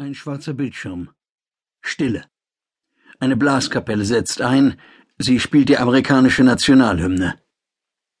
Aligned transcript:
Ein 0.00 0.14
schwarzer 0.14 0.54
Bildschirm. 0.54 1.10
Stille. 1.82 2.24
Eine 3.18 3.36
Blaskapelle 3.36 4.06
setzt 4.06 4.40
ein, 4.40 4.80
sie 5.18 5.38
spielt 5.38 5.68
die 5.68 5.76
amerikanische 5.76 6.42
Nationalhymne. 6.42 7.38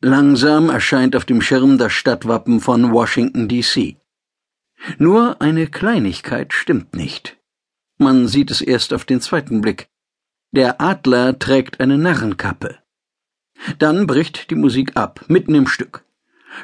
Langsam 0.00 0.70
erscheint 0.70 1.16
auf 1.16 1.24
dem 1.24 1.42
Schirm 1.42 1.76
das 1.76 1.92
Stadtwappen 1.92 2.60
von 2.60 2.92
Washington, 2.92 3.48
D.C. 3.48 3.96
Nur 4.98 5.42
eine 5.42 5.66
Kleinigkeit 5.66 6.52
stimmt 6.52 6.94
nicht. 6.94 7.38
Man 7.98 8.28
sieht 8.28 8.52
es 8.52 8.60
erst 8.60 8.94
auf 8.94 9.04
den 9.04 9.20
zweiten 9.20 9.60
Blick. 9.60 9.88
Der 10.52 10.80
Adler 10.80 11.40
trägt 11.40 11.80
eine 11.80 11.98
Narrenkappe. 11.98 12.78
Dann 13.80 14.06
bricht 14.06 14.48
die 14.50 14.54
Musik 14.54 14.96
ab, 14.96 15.24
mitten 15.26 15.56
im 15.56 15.66
Stück. 15.66 16.04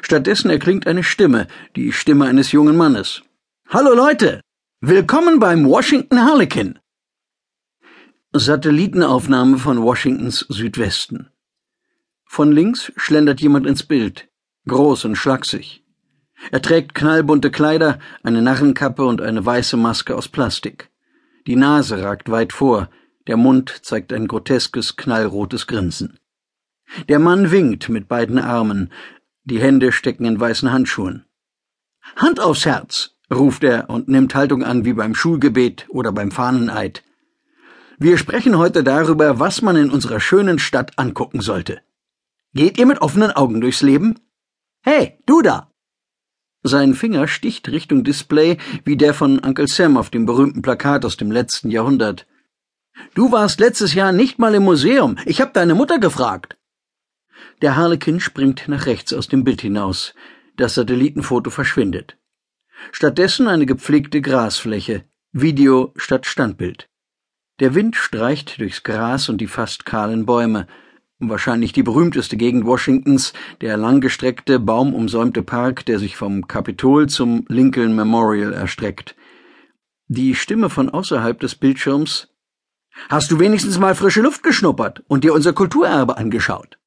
Stattdessen 0.03 0.49
erklingt 0.49 0.87
eine 0.87 1.03
Stimme, 1.03 1.47
die 1.75 1.91
Stimme 1.91 2.27
eines 2.27 2.53
jungen 2.53 2.77
Mannes. 2.77 3.23
Hallo 3.67 3.93
Leute! 3.93 4.39
Willkommen 4.83 5.39
beim 5.39 5.69
Washington 5.69 6.25
Harlequin. 6.25 6.79
Satellitenaufnahme 8.33 9.59
von 9.59 9.83
Washingtons 9.83 10.39
Südwesten. 10.49 11.29
Von 12.25 12.51
links 12.51 12.91
schlendert 12.95 13.41
jemand 13.41 13.67
ins 13.67 13.83
Bild, 13.83 14.27
groß 14.67 15.05
und 15.05 15.17
schlaksig. 15.17 15.85
Er 16.49 16.63
trägt 16.63 16.95
knallbunte 16.95 17.51
Kleider, 17.51 17.99
eine 18.23 18.41
Narrenkappe 18.41 19.05
und 19.05 19.21
eine 19.21 19.45
weiße 19.45 19.77
Maske 19.77 20.15
aus 20.15 20.27
Plastik. 20.27 20.89
Die 21.45 21.55
Nase 21.55 22.01
ragt 22.01 22.31
weit 22.31 22.51
vor, 22.51 22.89
der 23.27 23.37
Mund 23.37 23.85
zeigt 23.85 24.11
ein 24.11 24.27
groteskes, 24.27 24.95
knallrotes 24.95 25.67
Grinsen. 25.67 26.17
Der 27.07 27.19
Mann 27.19 27.51
winkt 27.51 27.87
mit 27.87 28.07
beiden 28.07 28.39
Armen, 28.39 28.91
die 29.43 29.61
Hände 29.61 29.91
stecken 29.91 30.25
in 30.25 30.39
weißen 30.39 30.71
Handschuhen. 30.71 31.25
Hand 32.15 32.39
aufs 32.39 32.65
Herz, 32.65 33.15
ruft 33.33 33.63
er 33.63 33.89
und 33.89 34.07
nimmt 34.07 34.35
Haltung 34.35 34.63
an 34.63 34.85
wie 34.85 34.93
beim 34.93 35.15
Schulgebet 35.15 35.85
oder 35.89 36.11
beim 36.11 36.31
Fahneneid. 36.31 37.03
Wir 37.97 38.17
sprechen 38.17 38.57
heute 38.57 38.83
darüber, 38.83 39.39
was 39.39 39.61
man 39.61 39.75
in 39.75 39.91
unserer 39.91 40.19
schönen 40.19 40.59
Stadt 40.59 40.97
angucken 40.97 41.41
sollte. 41.41 41.81
Geht 42.53 42.77
ihr 42.77 42.85
mit 42.85 43.01
offenen 43.01 43.31
Augen 43.31 43.61
durchs 43.61 43.81
Leben? 43.81 44.19
Hey, 44.81 45.19
du 45.25 45.41
da! 45.41 45.71
Sein 46.63 46.93
Finger 46.93 47.27
sticht 47.27 47.69
Richtung 47.69 48.03
Display 48.03 48.57
wie 48.83 48.97
der 48.97 49.13
von 49.13 49.39
Uncle 49.39 49.67
Sam 49.67 49.97
auf 49.97 50.09
dem 50.09 50.25
berühmten 50.25 50.61
Plakat 50.61 51.05
aus 51.05 51.17
dem 51.17 51.31
letzten 51.31 51.71
Jahrhundert. 51.71 52.27
Du 53.15 53.31
warst 53.31 53.59
letztes 53.59 53.93
Jahr 53.93 54.11
nicht 54.11 54.37
mal 54.37 54.53
im 54.53 54.63
Museum. 54.63 55.17
Ich 55.25 55.41
hab 55.41 55.53
deine 55.53 55.75
Mutter 55.75 55.97
gefragt. 55.97 56.57
Der 57.61 57.75
Harlekin 57.75 58.19
springt 58.19 58.67
nach 58.67 58.85
rechts 58.85 59.13
aus 59.13 59.27
dem 59.27 59.43
Bild 59.43 59.61
hinaus. 59.61 60.13
Das 60.57 60.75
Satellitenfoto 60.75 61.49
verschwindet. 61.49 62.17
Stattdessen 62.91 63.47
eine 63.47 63.65
gepflegte 63.65 64.21
Grasfläche, 64.21 65.05
Video 65.31 65.93
statt 65.95 66.25
Standbild. 66.25 66.89
Der 67.59 67.75
Wind 67.75 67.95
streicht 67.95 68.59
durchs 68.59 68.83
Gras 68.83 69.29
und 69.29 69.39
die 69.39 69.47
fast 69.47 69.85
kahlen 69.85 70.25
Bäume. 70.25 70.67
Wahrscheinlich 71.19 71.73
die 71.73 71.83
berühmteste 71.83 72.35
Gegend 72.35 72.65
Washingtons, 72.65 73.33
der 73.61 73.77
langgestreckte, 73.77 74.59
baumumsäumte 74.59 75.43
Park, 75.43 75.85
der 75.85 75.99
sich 75.99 76.17
vom 76.17 76.47
Kapitol 76.47 77.07
zum 77.07 77.45
Lincoln 77.47 77.95
Memorial 77.95 78.53
erstreckt. 78.53 79.15
Die 80.07 80.33
Stimme 80.33 80.69
von 80.69 80.89
außerhalb 80.89 81.39
des 81.39 81.55
Bildschirms 81.55 82.29
Hast 83.09 83.31
du 83.31 83.39
wenigstens 83.39 83.77
mal 83.77 83.95
frische 83.95 84.21
Luft 84.21 84.43
geschnuppert 84.43 85.03
und 85.07 85.23
dir 85.23 85.33
unser 85.33 85.53
Kulturerbe 85.53 86.17
angeschaut? 86.17 86.77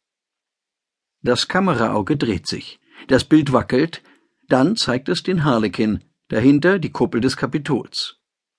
Das 1.23 1.49
Kameraauge 1.49 2.17
dreht 2.17 2.47
sich. 2.47 2.81
Das 3.09 3.25
Bild 3.25 3.53
wackelt, 3.53 4.03
dann 4.49 4.77
zeigt 4.77 5.09
es 5.09 5.23
den 5.23 5.45
Harlekin, 5.45 6.01
dahinter 6.29 6.79
die 6.79 6.91
Kuppel 6.91 7.21
des 7.21 7.37
Kapitols. 7.37 8.17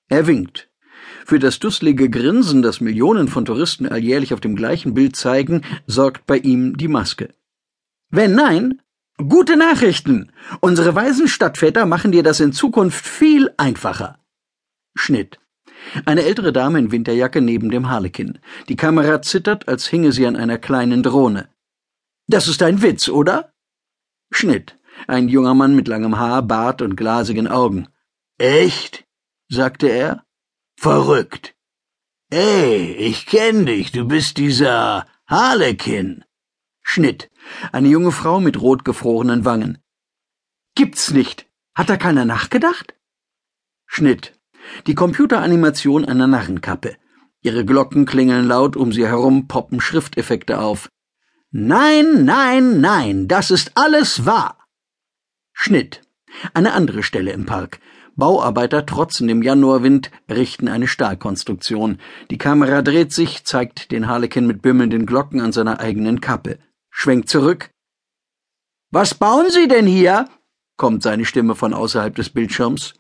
Er 0.08 0.27
winkt. 0.27 0.69
Für 1.25 1.39
das 1.39 1.59
dusselige 1.59 2.09
Grinsen, 2.09 2.61
das 2.61 2.81
Millionen 2.81 3.27
von 3.27 3.45
Touristen 3.45 3.88
alljährlich 3.88 4.33
auf 4.33 4.39
dem 4.39 4.55
gleichen 4.55 4.94
Bild 4.94 5.16
zeigen, 5.16 5.61
sorgt 5.88 6.25
bei 6.25 6.38
ihm 6.38 6.77
die 6.77 6.88
Maske. 6.88 7.33
Wenn 8.09 8.36
nein, 8.36 8.82
gute 9.17 9.58
Nachrichten. 9.58 10.32
Unsere 10.61 10.95
weisen 10.95 11.27
Stadtväter 11.27 11.86
machen 11.86 12.11
dir 12.11 12.23
das 12.23 12.39
in 12.39 12.54
Zukunft 12.54 13.05
viel 13.05 13.52
einfacher. 13.58 14.20
Schnitt. 14.95 15.39
Eine 16.05 16.23
ältere 16.23 16.54
Dame 16.54 16.80
in 16.80 16.92
Winterjacke 16.92 17.42
neben 17.42 17.70
dem 17.70 17.89
Harlekin. 17.89 18.39
Die 18.70 18.76
Kamera 18.76 19.21
zittert, 19.21 19.67
als 19.67 19.88
hinge 19.88 20.11
sie 20.11 20.26
an 20.26 20.36
einer 20.36 20.58
kleinen 20.58 21.04
Drohne. 21.04 21.49
Das 22.27 22.48
ist 22.48 22.64
ein 22.64 22.82
Witz, 22.82 23.09
oder? 23.09 23.54
Schnitt. 24.32 24.77
Ein 25.08 25.27
junger 25.30 25.54
Mann 25.54 25.76
mit 25.76 25.88
langem 25.88 26.17
Haar, 26.17 26.42
Bart 26.42 26.82
und 26.82 26.95
glasigen 26.95 27.48
Augen. 27.48 27.88
Echt? 28.38 29.05
sagte 29.48 29.88
er. 29.88 30.26
Verrückt. 30.77 31.55
Ey, 32.30 32.93
ich 32.93 33.26
kenn 33.27 33.65
dich, 33.65 33.92
du 33.92 34.05
bist 34.05 34.38
dieser 34.38 35.08
Harlekin. 35.27 36.23
Schnitt. 36.82 37.30
Eine 37.71 37.88
junge 37.88 38.11
Frau 38.11 38.39
mit 38.39 38.60
rotgefrorenen 38.60 39.45
Wangen. 39.45 39.77
Gibt's 40.76 41.11
nicht. 41.11 41.48
Hat 41.76 41.89
da 41.89 41.98
keiner 41.98 42.26
nachgedacht? 42.26 42.95
Schnitt. 43.86 44.33
Die 44.88 44.95
Computeranimation 44.95 46.05
einer 46.05 46.27
Narrenkappe. 46.27 46.98
Ihre 47.42 47.64
Glocken 47.64 48.05
klingeln 48.05 48.48
laut, 48.48 48.76
um 48.76 48.92
sie 48.92 49.05
herum 49.05 49.48
poppen 49.48 49.80
Schrifteffekte 49.80 50.60
auf. 50.60 50.89
Nein, 51.52 52.26
nein, 52.26 52.82
nein, 52.82 53.27
das 53.27 53.52
ist 53.52 53.73
alles 53.76 54.26
wahr. 54.26 54.64
Schnitt. 55.55 56.02
Eine 56.54 56.73
andere 56.73 57.02
Stelle 57.02 57.32
im 57.32 57.45
Park. 57.45 57.80
Bauarbeiter 58.17 58.86
trotzen 58.86 59.27
dem 59.27 59.42
Januarwind, 59.42 60.11
richten 60.30 60.67
eine 60.67 60.88
Stahlkonstruktion. 60.88 61.99
Die 62.30 62.38
Kamera 62.38 62.82
dreht 62.82 63.11
sich, 63.11 63.45
zeigt 63.45 63.92
den 63.92 64.08
Harlekin 64.08 64.45
mit 64.45 64.61
bimmelnden 64.61 65.05
Glocken 65.05 65.42
an 65.42 65.52
seiner 65.52 65.80
eigenen 65.80 66.21
Kappe. 66.21 66.60
Schwenkt 66.92 67.30
zurück. 67.30 67.71
Was 68.92 69.15
bauen 69.15 69.49
Sie 69.49 69.67
denn 69.67 69.88
hier? 69.88 70.30
kommt 70.77 71.04
seine 71.04 71.26
Stimme 71.26 71.55
von 71.55 71.73
außerhalb 71.73 72.14
des 72.15 72.30
Bildschirms. 72.30 72.94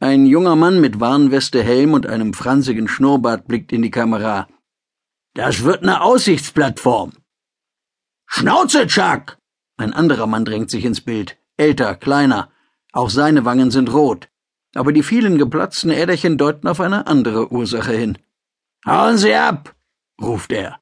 Ein 0.00 0.26
junger 0.26 0.56
Mann 0.56 0.80
mit 0.80 1.00
Warnweste, 1.00 1.62
Helm 1.62 1.92
und 1.92 2.06
einem 2.06 2.32
fransigen 2.32 2.88
Schnurrbart 2.88 3.46
blickt 3.46 3.72
in 3.72 3.82
die 3.82 3.90
Kamera. 3.90 4.48
Das 5.34 5.64
wird 5.64 5.82
eine 5.82 6.00
Aussichtsplattform. 6.00 7.12
Schnauze, 8.26 8.86
Chuck! 8.86 9.38
Ein 9.76 9.92
anderer 9.92 10.26
Mann 10.26 10.44
drängt 10.44 10.70
sich 10.70 10.84
ins 10.84 11.00
Bild. 11.00 11.36
Älter, 11.56 11.94
kleiner. 11.94 12.50
Auch 12.92 13.10
seine 13.10 13.44
Wangen 13.44 13.70
sind 13.70 13.92
rot. 13.92 14.28
Aber 14.74 14.92
die 14.92 15.02
vielen 15.02 15.38
geplatzten 15.38 15.90
Äderchen 15.90 16.36
deuten 16.38 16.66
auf 16.68 16.80
eine 16.80 17.06
andere 17.06 17.52
Ursache 17.52 17.92
hin. 17.92 18.18
Hauen 18.86 19.18
Sie 19.18 19.34
ab! 19.34 19.74
ruft 20.20 20.52
er. 20.52 20.80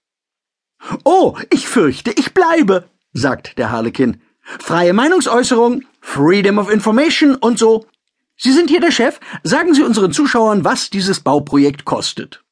Oh, 1.05 1.39
ich 1.51 1.69
fürchte, 1.69 2.11
ich 2.13 2.35
bleibe, 2.35 2.89
sagt 3.13 3.59
der 3.59 3.71
Harlekin. 3.71 4.21
Freie 4.41 4.93
Meinungsäußerung, 4.93 5.85
Freedom 6.01 6.59
of 6.59 6.71
Information 6.71 7.37
und 7.37 7.59
so. 7.59 7.87
Sie 8.37 8.53
sind 8.53 8.71
hier 8.71 8.81
der 8.81 8.91
Chef. 8.91 9.21
Sagen 9.45 9.75
Sie 9.75 9.83
unseren 9.83 10.13
Zuschauern, 10.13 10.65
was 10.65 10.91
dieses 10.91 11.21
Bauprojekt 11.21 11.85
kostet. 11.85 12.43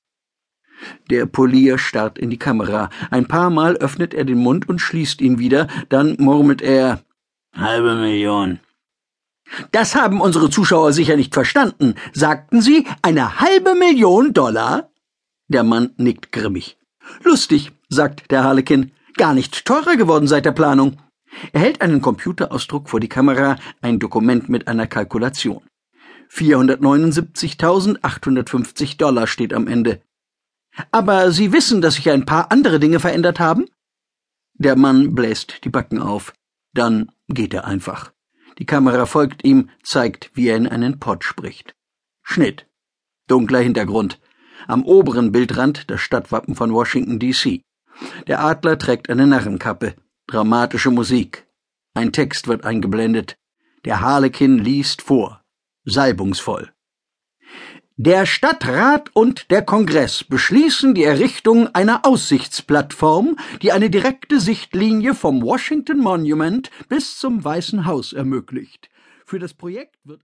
Der 1.11 1.27
Polier 1.27 1.79
starrt 1.79 2.19
in 2.19 2.31
die 2.31 2.39
Kamera. 2.39 2.91
Ein 3.11 3.27
paar 3.27 3.51
Mal 3.51 3.77
öffnet 3.77 4.15
er 4.15 4.25
den 4.25 4.39
Mund 4.39 4.69
und 4.69 4.79
schließt 4.79 5.21
ihn 5.21 5.39
wieder, 5.39 5.67
dann 5.89 6.17
murmelt 6.19 6.63
er 6.63 7.03
Halbe 7.55 7.97
Million. 7.97 8.61
Das 9.73 9.95
haben 9.95 10.21
unsere 10.21 10.51
Zuschauer 10.51 10.93
sicher 10.93 11.17
nicht 11.17 11.35
verstanden. 11.35 11.95
Sagten 12.13 12.63
Sie 12.63 12.87
eine 13.03 13.41
halbe 13.41 13.75
Million 13.75 14.33
Dollar? 14.33 14.91
Der 15.49 15.65
Mann 15.65 15.93
nickt 15.97 16.31
grimmig. 16.33 16.79
Lustig, 17.25 17.73
sagt 17.89 18.31
der 18.31 18.45
Harlekin. 18.45 18.93
Gar 19.17 19.35
nicht 19.35 19.65
teurer 19.65 19.97
geworden 19.97 20.29
seit 20.29 20.45
der 20.45 20.53
Planung. 20.53 20.99
Er 21.53 21.61
hält 21.61 21.83
einen 21.83 22.01
Computerausdruck 22.01 22.89
vor 22.89 23.01
die 23.01 23.09
Kamera, 23.09 23.57
ein 23.83 23.99
Dokument 23.99 24.49
mit 24.49 24.69
einer 24.69 24.87
Kalkulation. 24.87 25.63
479.850 26.31 28.97
Dollar 28.97 29.27
steht 29.27 29.53
am 29.53 29.67
Ende. 29.67 30.01
Aber 30.93 31.33
Sie 31.33 31.53
wissen, 31.53 31.81
dass 31.81 31.95
sich 31.95 32.09
ein 32.09 32.25
paar 32.25 32.53
andere 32.53 32.79
Dinge 32.79 33.01
verändert 33.01 33.41
haben? 33.41 33.67
Der 34.55 34.77
Mann 34.77 35.13
bläst 35.15 35.65
die 35.65 35.71
Backen 35.71 36.01
auf. 36.01 36.33
Dann 36.73 37.11
geht 37.35 37.55
er 37.55 37.65
einfach. 37.65 38.13
Die 38.59 38.67
Kamera 38.67 39.07
folgt 39.07 39.45
ihm, 39.45 39.71
zeigt, 39.83 40.31
wie 40.35 40.49
er 40.49 40.57
in 40.57 40.69
einen 40.69 40.99
Pott 40.99 41.25
spricht. 41.25 41.75
Schnitt. 42.23 42.67
Dunkler 43.27 43.61
Hintergrund. 43.61 44.21
Am 44.67 44.85
oberen 44.85 45.33
Bildrand 45.33 45.91
das 45.91 46.01
Stadtwappen 46.01 46.55
von 46.55 46.73
Washington, 46.73 47.19
D.C. 47.19 47.63
Der 48.27 48.45
Adler 48.45 48.79
trägt 48.79 49.09
eine 49.09 49.27
Narrenkappe. 49.27 49.95
Dramatische 50.27 50.91
Musik. 50.91 51.47
Ein 51.95 52.13
Text 52.13 52.49
wird 52.49 52.65
eingeblendet. 52.65 53.37
Der 53.85 54.01
Harlekin 54.01 54.59
liest 54.59 55.03
vor. 55.03 55.43
Salbungsvoll. 55.85 56.73
Der 58.03 58.25
Stadtrat 58.25 59.11
und 59.13 59.51
der 59.51 59.61
Kongress 59.61 60.25
beschließen 60.25 60.95
die 60.95 61.05
Errichtung 61.05 61.67
einer 61.75 62.07
Aussichtsplattform, 62.07 63.37
die 63.61 63.73
eine 63.73 63.91
direkte 63.91 64.41
Sichtlinie 64.41 65.15
vom 65.15 65.43
Washington 65.43 65.99
Monument 65.99 66.71
bis 66.89 67.19
zum 67.19 67.45
Weißen 67.45 67.85
Haus 67.85 68.15
ermöglicht. 68.15 68.89
Für 69.27 69.39
das 69.39 69.53
Projekt 69.53 69.97
wird 70.05 70.19